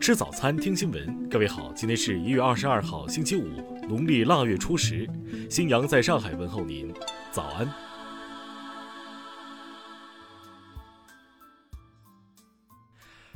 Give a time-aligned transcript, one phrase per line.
[0.00, 1.28] 吃早餐，听新闻。
[1.28, 5.06] 各位好，今天是一月二十二号，星期五，农历腊月初十。
[5.50, 6.90] 新阳在上海问候您，
[7.30, 7.70] 早安。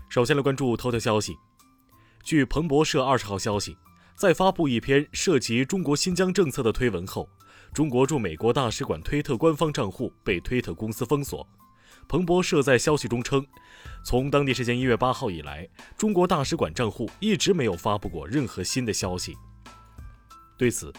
[0.09, 1.37] 首先来关注头条消息。
[2.23, 3.77] 据彭博社二十号消息，
[4.17, 7.29] 在发布一篇涉及中国新疆政策的推文后，
[7.75, 11.47] 中国驻美国大使馆推特官方账户被推特公司封锁。
[12.09, 13.45] 彭博社在消息中称，
[14.05, 19.35] 从当地时间一月八号以来，中国大使馆账户一直没有发布过任何新的消息。
[20.57, 20.93] 对此，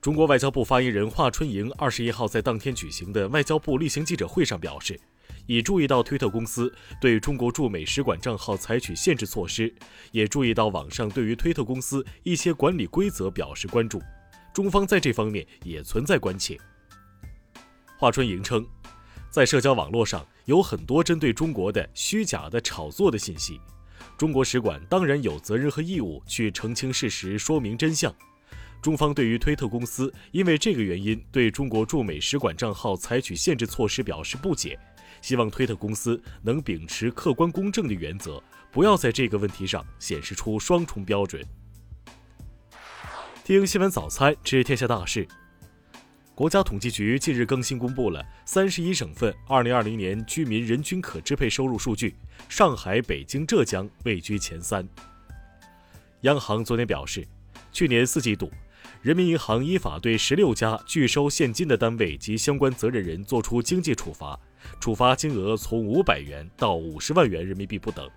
[0.00, 5.00] 中国外交部发言人华春莹二十一号在当天举行的外交部例行记者会上表示，
[5.46, 9.74] 已注意到推特公司对中国驻美使馆账号采取限制措施，
[10.12, 14.02] 也注意到网上对于推特公司一些管理规则表示关注，
[14.52, 16.58] 中方在这方面也存在关切。
[17.98, 18.66] 华春莹称。
[19.30, 23.60] 在社交网络上有很多针对中国的虚假的炒作的信息，
[24.16, 28.12] 中国使馆当然有责任和义务去澄清事实、说明真相。
[28.80, 34.78] 中方对于推特公司因为这个原因对中国驻美使馆账号采取限制措施表示不解，
[35.20, 38.42] 希望推特公司能秉持客观公正的原则，
[38.72, 41.44] 不要在这个问题上显示出双重标准。
[43.44, 45.26] 听新闻早餐知天下大事。
[46.38, 52.14] 国家统计局近日更新公布了三十一省份二零二零年居民人均可支配收入数据，
[52.48, 54.88] 上海、北京、浙江位居前三。
[56.20, 57.26] 央行昨天表示，
[57.72, 58.52] 去年四季度，
[59.02, 64.38] 人民银行依法对十六家拒收现金的单位及相关责任人作出经济处罚，
[64.78, 68.08] 处罚金额从五百元到五十万元人民币不等。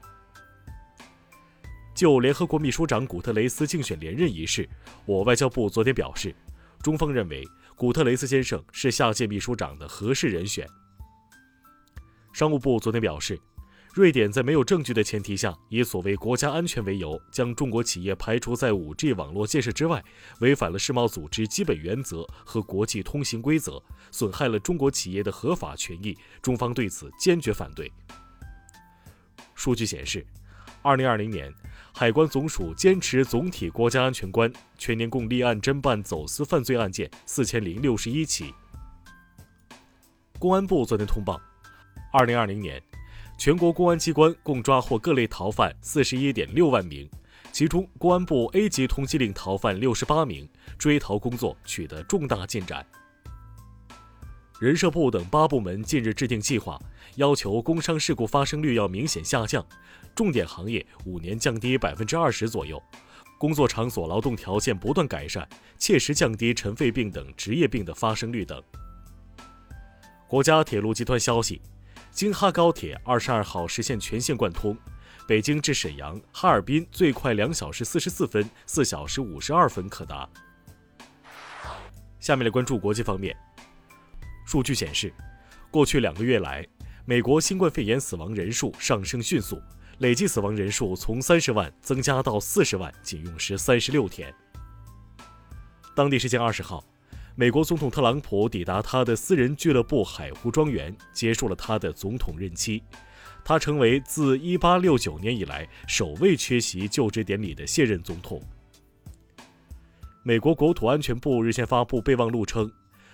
[1.96, 4.70] 就联合国秘书长古特雷斯竞选连任一事，
[5.08, 6.36] 我外交部昨天表示，
[6.84, 7.44] 中方认为。
[7.82, 10.70] 古特雷斯先生是下届秘书长的合适人选。
[12.32, 13.42] 商务部昨天表示，
[13.96, 20.06] 瑞典在没有证据的前提下，以所谓国家安全为由，将中国企业排除在 5G 网络建设之外，
[20.42, 23.82] 违反了世贸组织基本原则和国际通行规则，
[24.12, 26.16] 损害了中国企业的合法权益。
[26.40, 27.92] 中方对此坚决反对。
[29.56, 30.24] 数据显示
[30.84, 31.52] ，2020年。
[31.94, 38.54] 海关总署坚持总体国家安全观，全年共立案侦办走私犯罪案件四千零六十一起。
[40.40, 41.40] 公安部昨天通报，
[42.12, 42.82] 二零二零年，
[43.38, 47.08] 全国公安机关共抓获各类逃犯四十一点六万名，
[47.52, 52.84] 其中公安部 A 级通缉令逃犯六十八名，追逃工作取得重大进展。
[54.62, 56.80] 人社部等八部门近日制定计划，
[57.16, 59.66] 要求工伤事故发生率要明显下降。
[60.14, 62.80] 重点行业五年降低百分之二十左右，
[63.40, 65.50] 工作场所劳动条件不断改善，
[65.80, 68.62] 切实降低尘肺病等职业病的发生率等。
[70.28, 71.60] 国家铁路集团消息，
[72.12, 74.78] 京哈高铁二十二号实现全线贯通，
[75.28, 80.30] 北京至沈阳、哈尔滨最快两小时四十四分、四小时五十二分可达。
[82.20, 83.36] 下面来关注国际方面，
[84.52, 85.14] 数据显示，
[85.72, 86.68] 过去两个月来，
[87.06, 89.58] 美国新冠肺炎死亡人数上升迅速。
[90.00, 94.34] 累计死亡人数从三十万增加到四十万，仅用时三十六天。
[95.96, 96.84] 当地时间二十号，
[97.34, 102.84] 美国总统特朗普抵达他的私人俱乐部海湖庄园，结束了他的总统任期。
[103.46, 108.42] 他成为自一八六九年以来首位缺席就职典礼的现任总统。
[110.24, 112.70] 美国国土安全部日前发布备忘录称。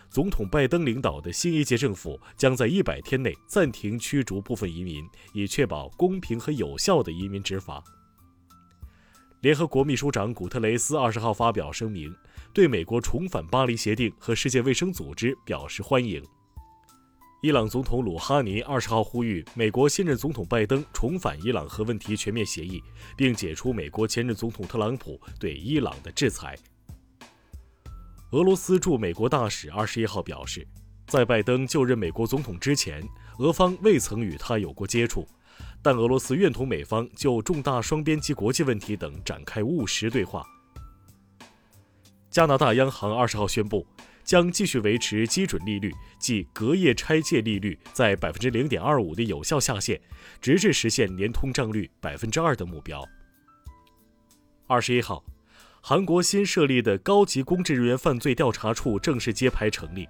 [0.10, 7.84] 总统拜登领导的新一届政府将在一百天内暂停驱逐部分移民，以确保公平和有效的移民执法。
[9.42, 12.12] 联合国秘书长古特雷斯二十号发表声明，
[12.54, 16.24] 对美国重返巴黎协定和世界卫生组织表示欢迎。
[17.44, 22.82] 伊朗总统鲁哈尼二十号呼吁美国新任总统拜登重返伊朗核问题全面协议，
[23.16, 26.58] 并解除美国前任总统特朗普对伊朗的制裁。
[28.32, 30.68] 俄罗斯驻美国大使二十一号表示，
[31.08, 33.02] 在拜登就任美国总统之前，
[33.40, 35.26] 俄方未曾与他有过接触，
[35.82, 40.46] 但俄罗斯愿同美方就重大双边及国际问题等展开务实对话。
[42.30, 43.88] 加拿大央行二十号宣布，
[44.26, 45.90] 将继续维持基准利率
[46.20, 50.02] 即隔夜拆借利率在百分之零点二五的有效下限，
[50.42, 53.02] 直至实现年通胀率百分之二的目标。
[54.68, 55.24] 二十一号。
[55.90, 60.06] 韩国新设立的高级公职人员犯罪调查处正式揭牌成立。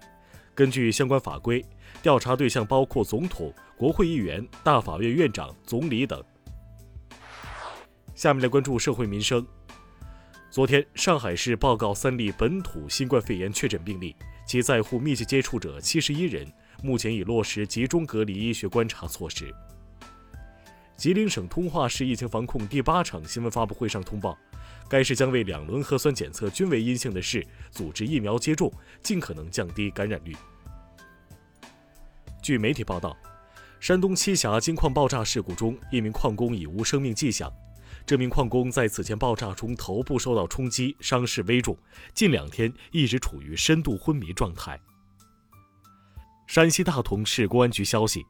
[0.56, 1.64] 根据相关法规，
[2.02, 6.20] 调查对象包括总统、国会议员、大法院院长、总理等。
[8.16, 9.46] 下面来关注社会民生。
[10.50, 14.16] 昨天，上海市报告三例本土新冠肺炎确诊病例，
[14.48, 16.52] 其在沪密切接触者七十一人，
[16.82, 19.54] 目前已落实集中隔离医学观察措施。
[20.96, 24.36] 吉林省通化市疫情防控第八场新闻发布会上通报，
[24.90, 28.72] 该市将为两轮核酸检测均为阴性的市组织疫苗接种，
[29.04, 30.36] 尽可能降低感染率。
[32.42, 33.16] 据媒体报道，
[33.80, 37.52] 山东栖霞金矿爆炸事故中，一名矿工已无生命迹象。
[38.06, 41.78] 这名矿工在此前爆炸中头部受到冲击，伤势危重，
[42.14, 44.80] 近两天一直处于深度昏迷状态。
[46.48, 48.24] 山西大同市公安局消息，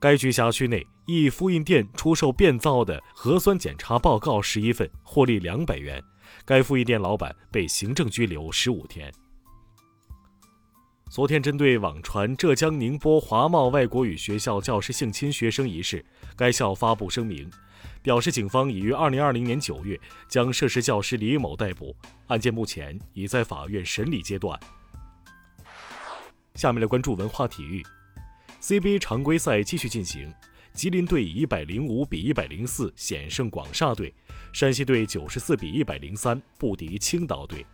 [0.00, 6.02] 该局辖区内一复印店出售变造的核酸检查报告十一份，获利两百元，
[6.46, 9.12] 该复印店老板被行政拘留十五天。
[11.10, 16.02] 昨天，针对网传浙江宁波华贸外国语学校教师性侵学生一事，
[16.34, 17.50] 该校发布声明，
[18.00, 21.94] 表示警方已于二零二零年九月将涉事教师李某逮捕，
[22.28, 24.58] 案件目前已在法院审理阶段。
[26.54, 27.84] 下面来关注文化体育
[28.60, 30.32] ，CBA 常规赛继续进行，
[30.72, 34.14] 吉林队以一百零五比一百零四险胜广厦队，
[34.52, 37.64] 山西队九十四比一百零三不敌青岛队。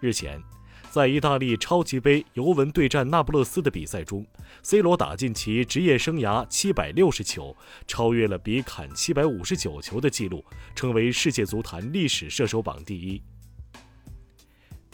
[0.00, 0.42] 日前。
[0.90, 4.24] 在意大利超级杯尤文对战那不勒斯的比赛中
[4.62, 7.56] ，C 罗打进其职业生涯七百六十球，
[7.88, 13.20] 超越了比坎七百五十九球的纪录，成为世界足坛历史射手榜第一。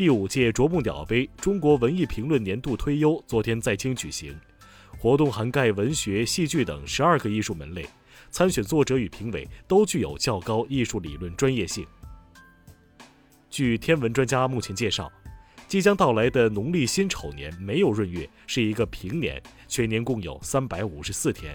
[0.00, 4.34] 第五届啄木鸟杯中国文艺评论年度推优昨天在京举行，
[4.98, 7.86] 活动涵盖文学、戏剧等十二个艺术门类，
[8.30, 11.86] 参选作者与评委都具有较高艺术理论专业性。
[13.50, 15.12] 据天文专家目前介绍。
[15.68, 21.54] 即将到来的农历辛丑年没有闰月，是一个平年，全年共有三百五十四天。